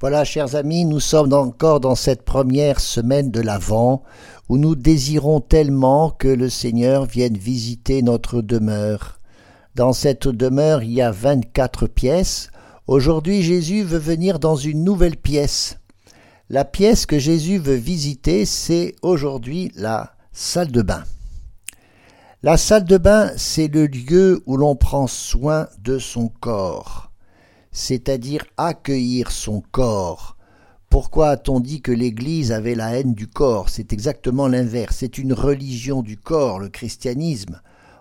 [0.00, 4.04] Voilà, chers amis, nous sommes encore dans cette première semaine de l'Avent
[4.48, 9.18] où nous désirons tellement que le Seigneur vienne visiter notre demeure.
[9.74, 12.50] Dans cette demeure, il y a 24 pièces.
[12.86, 15.78] Aujourd'hui, Jésus veut venir dans une nouvelle pièce.
[16.48, 21.02] La pièce que Jésus veut visiter, c'est aujourd'hui la salle de bain.
[22.44, 27.07] La salle de bain, c'est le lieu où l'on prend soin de son corps
[27.78, 30.36] c'est-à-dire accueillir son corps.
[30.90, 33.68] Pourquoi a-t-on dit que l'Église avait la haine du corps?
[33.68, 34.96] C'est exactement l'inverse.
[34.98, 37.60] C'est une religion du corps, le christianisme.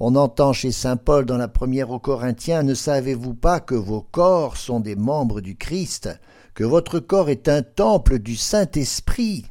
[0.00, 4.00] On entend chez Saint Paul dans la première aux Corinthiens Ne savez-vous pas que vos
[4.00, 6.08] corps sont des membres du Christ,
[6.54, 9.44] que votre corps est un temple du Saint-Esprit?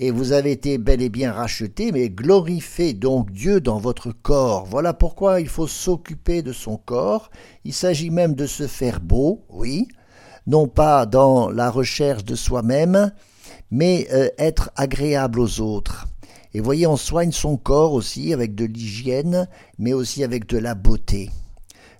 [0.00, 4.64] Et vous avez été bel et bien racheté, mais glorifiez donc Dieu dans votre corps.
[4.64, 7.30] Voilà pourquoi il faut s'occuper de son corps.
[7.64, 9.88] Il s'agit même de se faire beau, oui,
[10.46, 13.10] non pas dans la recherche de soi-même,
[13.72, 16.06] mais euh, être agréable aux autres.
[16.54, 20.76] Et voyez, on soigne son corps aussi avec de l'hygiène, mais aussi avec de la
[20.76, 21.28] beauté.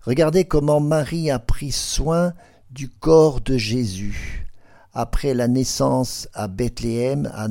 [0.02, 2.32] Regardez comment Marie a pris soin
[2.70, 4.47] du corps de Jésus
[4.98, 7.46] après la naissance à Bethléem, à,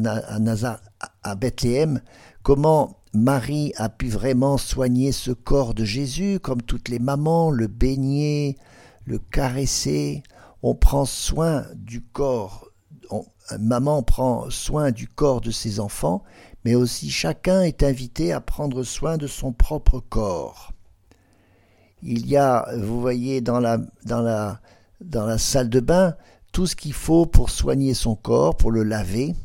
[1.23, 2.02] à Bethléem,
[2.44, 7.68] comment Marie a pu vraiment soigner ce corps de Jésus, comme toutes les mamans, le
[7.68, 8.58] baigner,
[9.06, 10.23] le caresser.
[10.62, 12.68] On prend soin du corps,
[13.58, 16.23] maman prend soin du corps de ses enfants,
[16.66, 20.73] mais aussi chacun est invité à prendre soin de son propre corps.
[22.03, 24.59] Il y a, vous voyez, dans la, dans la,
[25.00, 26.18] dans la salle de bain,
[26.58, 29.36] tout ce qu'il faut pour soigner son corps, pour le laver,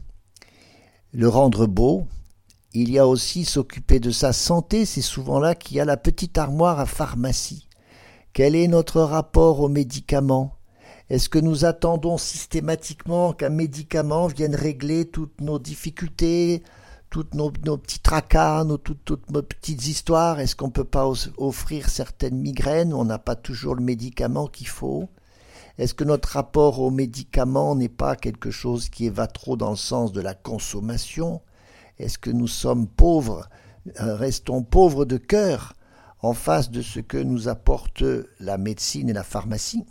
[1.13, 2.07] le rendre beau.
[2.73, 5.99] Il y a aussi s'occuper de sa santé, c'est souvent là qu'il y a la
[5.99, 7.69] petite armoire à pharmacie.
[8.33, 10.57] Quel est notre rapport aux médicaments?
[11.11, 16.63] Est-ce que nous attendons systématiquement qu'un médicament vienne régler toutes nos difficultés,
[17.11, 20.41] toutes nos, petits tracas, toutes, toutes, nos petites histoires?
[20.41, 22.95] Est-ce qu'on ne peut pas offrir certaines migraines?
[22.95, 25.11] On n'a pas toujours le médicament qu'il faut
[25.79, 29.77] est-ce que notre rapport aux médicaments n'est pas quelque chose qui va trop dans le
[29.77, 31.41] sens de la consommation?
[31.99, 33.49] Est-ce que nous sommes pauvres,
[34.01, 35.75] euh, restons pauvres de cœur
[36.21, 38.05] en face de ce que nous apporte
[38.39, 39.87] la médecine et la pharmacie?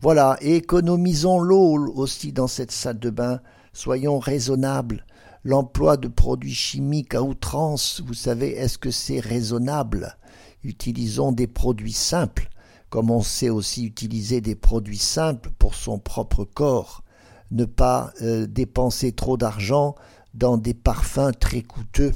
[0.00, 3.40] Voilà, économisons l'eau aussi dans cette salle de bain,
[3.74, 5.04] soyons raisonnables.
[5.44, 10.16] L'emploi de produits chimiques à outrance, vous savez, est-ce que c'est raisonnable?
[10.64, 12.48] Utilisons des produits simples
[12.90, 17.04] comme on sait aussi utiliser des produits simples pour son propre corps,
[17.52, 19.94] ne pas euh, dépenser trop d'argent
[20.34, 22.12] dans des parfums très coûteux,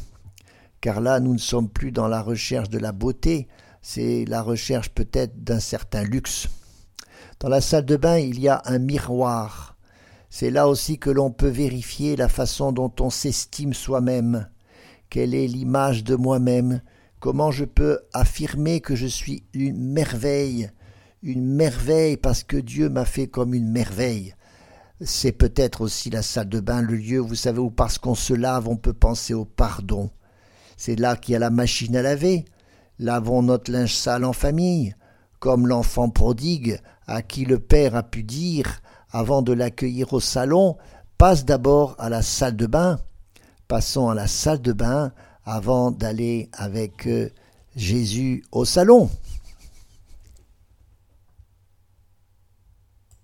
[0.80, 3.48] car là nous ne sommes plus dans la recherche de la beauté,
[3.82, 6.48] c'est la recherche peut-être d'un certain luxe.
[7.41, 9.76] Dans la salle de bain, il y a un miroir.
[10.30, 14.48] C'est là aussi que l'on peut vérifier la façon dont on s'estime soi-même,
[15.10, 16.80] quelle est l'image de moi-même,
[17.24, 20.70] Comment je peux affirmer que je suis une merveille,
[21.22, 24.34] une merveille parce que Dieu m'a fait comme une merveille?
[25.00, 28.34] C'est peut-être aussi la salle de bain, le lieu, vous savez, où parce qu'on se
[28.34, 30.10] lave, on peut penser au pardon.
[30.76, 32.44] C'est là qu'il y a la machine à laver.
[32.98, 34.94] Lavons notre linge sale en famille,
[35.38, 40.76] comme l'enfant prodigue à qui le père a pu dire, avant de l'accueillir au salon,
[41.16, 42.98] passe d'abord à la salle de bain.
[43.66, 45.14] Passons à la salle de bain
[45.47, 47.31] avant d'aller avec euh,
[47.77, 49.10] Jésus au salon.